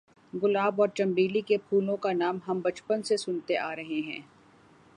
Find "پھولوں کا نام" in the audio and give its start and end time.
1.59-2.39